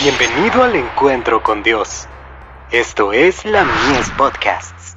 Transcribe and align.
Bienvenido 0.00 0.62
al 0.62 0.76
encuentro 0.76 1.42
con 1.42 1.64
Dios. 1.64 2.06
Esto 2.70 3.12
es 3.12 3.44
la 3.44 3.64
Mies 3.64 4.08
Podcasts. 4.16 4.94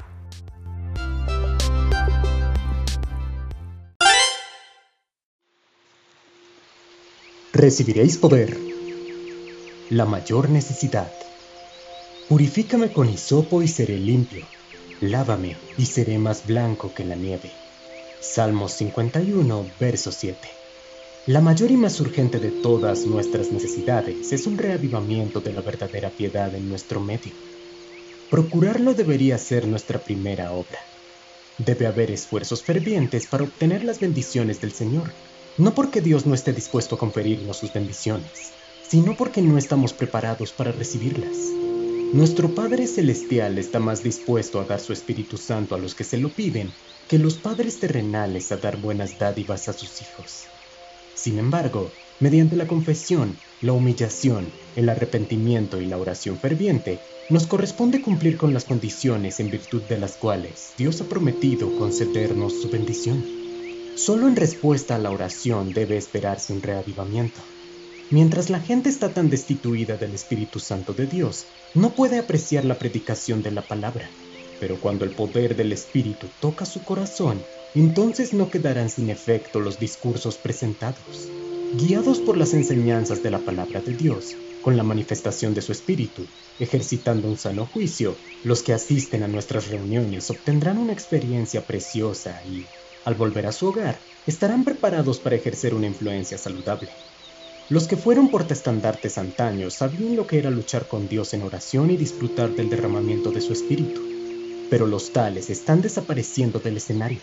Recibiréis 7.51 8.19
poder. 8.19 8.56
La 9.90 10.06
mayor 10.06 10.51
necesidad. 10.51 11.12
Purifícame 12.29 12.94
con 12.94 13.10
hisopo 13.10 13.63
y 13.63 13.68
seré 13.68 13.97
limpio. 13.97 14.46
Lávame 14.99 15.58
y 15.79 15.88
seré 15.88 16.20
más 16.20 16.45
blanco 16.45 16.94
que 16.94 17.05
la 17.05 17.16
nieve. 17.16 17.52
Salmos 18.20 18.73
51, 18.73 19.66
verso 19.80 20.12
7. 20.12 20.60
La 21.27 21.40
mayor 21.40 21.70
y 21.70 21.77
más 21.77 21.99
urgente 22.02 22.40
de 22.40 22.49
todas 22.49 23.05
nuestras 23.05 23.52
necesidades 23.52 24.34
es 24.34 24.48
un 24.48 24.57
reavivamiento 24.57 25.39
de 25.39 25.53
la 25.53 25.61
verdadera 25.61 26.09
piedad 26.09 26.55
en 26.55 26.67
nuestro 26.67 26.99
medio. 26.99 27.34
Procurarlo 28.31 28.95
debería 28.95 29.38
ser 29.38 29.67
nuestra 29.67 30.03
primera 30.03 30.52
obra. 30.52 30.80
Debe 31.59 31.85
haber 31.85 32.09
esfuerzos 32.09 32.63
fervientes 32.63 33.27
para 33.27 33.44
obtener 33.44 33.84
las 33.84 33.99
bendiciones 33.99 34.61
del 34.61 34.71
Señor, 34.71 35.13
no 35.59 35.75
porque 35.75 36.02
Dios 36.02 36.25
no 36.25 36.34
esté 36.34 36.53
dispuesto 36.53 36.95
a 36.95 36.97
conferirnos 36.97 37.58
sus 37.58 37.72
bendiciones, 37.72 38.53
sino 38.89 39.16
porque 39.16 39.44
no 39.44 39.59
estamos 39.59 39.94
preparados 39.94 40.53
para 40.53 40.72
recibirlas. 40.72 41.38
Nuestro 42.13 42.55
Padre 42.55 42.88
Celestial 42.88 43.59
está 43.59 43.80
más 43.80 44.02
dispuesto 44.02 44.59
a 44.59 44.66
dar 44.66 44.80
su 44.80 44.91
Espíritu 44.91 45.38
Santo 45.38 45.75
a 45.75 45.77
los 45.77 45.94
que 45.94 46.03
se 46.03 46.17
lo 46.17 46.30
piden 46.33 46.73
que 47.08 47.19
los 47.19 47.38
padres 47.38 47.80
terrenales 47.80 48.52
a 48.52 48.58
dar 48.58 48.77
buenas 48.77 49.19
dádivas 49.19 49.67
a 49.69 49.73
sus 49.73 50.02
hijos. 50.02 50.45
Sin 51.21 51.38
embargo, 51.38 51.91
mediante 52.20 52.55
la 52.55 52.66
confesión, 52.66 53.38
la 53.61 53.73
humillación, 53.73 54.48
el 54.75 54.89
arrepentimiento 54.89 55.80
y 55.80 55.86
la 55.86 56.00
oración 56.00 56.39
ferviente, 56.39 57.00
nos 57.30 57.45
corresponde 57.45 58.02
cumplir 58.02 58.38
con 58.38 58.55
las 58.55 58.66
condiciones 58.66 59.39
en 59.39 59.52
virtud 59.52 59.83
de 59.83 59.99
las 59.99 60.14
cuales 60.14 60.73
Dios 60.80 60.99
ha 60.99 61.03
prometido 61.05 61.77
concedernos 61.77 62.59
su 62.59 62.72
bendición. 62.72 63.23
Solo 63.94 64.27
en 64.27 64.36
respuesta 64.36 64.95
a 64.95 64.97
la 64.97 65.11
oración 65.11 65.73
debe 65.73 65.95
esperarse 65.95 66.53
un 66.53 66.64
reavivamiento. 66.64 67.39
Mientras 68.09 68.49
la 68.49 68.59
gente 68.59 68.89
está 68.89 69.14
tan 69.14 69.30
destituida 69.30 69.97
del 69.97 70.16
Espíritu 70.16 70.58
Santo 70.58 70.94
de 70.94 71.05
Dios, 71.05 71.45
no 71.75 71.94
puede 71.94 72.17
apreciar 72.17 72.66
la 72.66 72.80
predicación 72.80 73.44
de 73.44 73.52
la 73.52 73.67
palabra. 73.67 74.09
Pero 74.59 74.81
cuando 74.81 75.05
el 75.05 75.11
poder 75.11 75.55
del 75.55 75.72
Espíritu 75.72 76.30
toca 76.39 76.66
su 76.66 76.83
corazón, 76.83 77.44
entonces 77.73 78.33
no 78.33 78.50
quedarán 78.50 78.89
sin 78.89 79.09
efecto 79.09 79.59
los 79.59 79.80
discursos 79.80 80.38
presentados. 80.38 81.31
Guiados 81.73 82.19
por 82.19 82.36
las 82.36 82.53
enseñanzas 82.53 83.23
de 83.23 83.31
la 83.31 83.39
palabra 83.39 83.80
de 83.80 83.95
Dios, 83.95 84.36
con 84.61 84.75
la 84.75 84.83
manifestación 84.83 85.53
de 85.53 85.61
su 85.61 85.72
Espíritu, 85.72 86.27
ejercitando 86.59 87.30
un 87.30 87.38
sano 87.38 87.66
juicio, 87.66 88.17
los 88.44 88.61
que 88.61 88.73
asisten 88.73 89.23
a 89.23 89.30
nuestras 89.30 89.69
reuniones 89.69 90.30
obtendrán 90.30 90.77
una 90.80 90.92
experiencia 90.92 91.66
preciosa 91.66 92.42
y, 92.45 92.66
al 93.05 93.16
volver 93.16 93.47
a 93.47 93.53
su 93.53 93.67
hogar, 93.67 94.02
estarán 94.27 94.66
preparados 94.66 95.19
para 95.19 95.38
ejercer 95.38 95.73
una 95.73 95.88
influencia 95.88 96.38
saludable. 96.38 96.92
Los 97.69 97.88
que 97.88 97.95
fueron 97.95 98.30
portestandartes 98.30 99.17
antaños 99.17 99.75
sabían 99.75 100.17
lo 100.17 100.27
que 100.27 100.39
era 100.39 100.49
luchar 100.49 100.89
con 100.89 101.08
Dios 101.08 101.33
en 101.33 101.44
oración 101.44 101.89
y 101.89 101.95
disfrutar 101.95 102.53
del 102.53 102.69
derramamiento 102.69 103.31
de 103.31 103.39
su 103.39 103.53
espíritu. 103.53 104.02
Pero 104.69 104.88
los 104.88 105.14
tales 105.14 105.49
están 105.49 105.81
desapareciendo 105.81 106.59
del 106.59 106.77
escenario. 106.77 107.22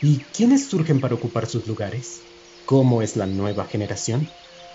¿Y 0.00 0.18
quiénes 0.32 0.66
surgen 0.66 1.00
para 1.00 1.16
ocupar 1.16 1.46
sus 1.48 1.66
lugares? 1.66 2.20
¿Cómo 2.66 3.02
es 3.02 3.16
la 3.16 3.26
nueva 3.26 3.64
generación? 3.64 4.28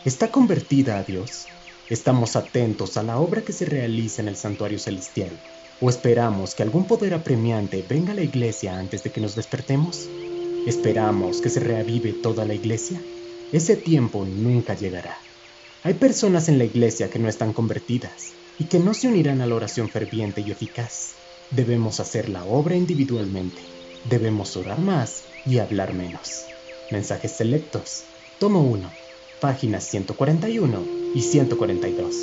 ¿Está 0.03 0.31
convertida 0.31 0.97
a 0.97 1.03
Dios? 1.03 1.45
¿Estamos 1.89 2.35
atentos 2.35 2.97
a 2.97 3.03
la 3.03 3.17
obra 3.19 3.41
que 3.41 3.53
se 3.53 3.63
realiza 3.63 4.21
en 4.21 4.27
el 4.27 4.35
santuario 4.35 4.79
celestial? 4.79 5.31
¿O 5.79 5.89
esperamos 5.89 6.55
que 6.55 6.63
algún 6.63 6.87
poder 6.87 7.13
apremiante 7.13 7.85
venga 7.87 8.11
a 8.11 8.15
la 8.15 8.23
iglesia 8.23 8.77
antes 8.77 9.01
de 9.03 9.11
que 9.11 9.21
nos 9.21 9.33
despertemos? 9.35 10.09
¿Esperamos 10.67 11.39
que 11.39 11.49
se 11.49 11.61
reavive 11.61 12.11
toda 12.11 12.43
la 12.43 12.53
iglesia? 12.53 13.01
Ese 13.53 13.77
tiempo 13.77 14.25
nunca 14.25 14.73
llegará. 14.73 15.17
Hay 15.83 15.93
personas 15.93 16.49
en 16.49 16.57
la 16.57 16.65
iglesia 16.65 17.09
que 17.09 17.19
no 17.19 17.29
están 17.29 17.53
convertidas 17.53 18.33
y 18.59 18.65
que 18.65 18.79
no 18.79 18.93
se 18.93 19.07
unirán 19.07 19.39
a 19.39 19.45
la 19.45 19.55
oración 19.55 19.87
ferviente 19.87 20.41
y 20.41 20.51
eficaz. 20.51 21.13
Debemos 21.51 22.01
hacer 22.01 22.27
la 22.27 22.43
obra 22.43 22.75
individualmente. 22.75 23.61
Debemos 24.05 24.55
orar 24.57 24.79
más 24.79 25.23
y 25.45 25.59
hablar 25.59 25.93
menos. 25.93 26.45
Mensajes 26.91 27.31
selectos. 27.31 28.03
Tomo 28.39 28.61
1. 28.61 28.91
Páginas 29.39 29.85
141 29.85 30.83
y 31.15 31.21
142. 31.21 32.15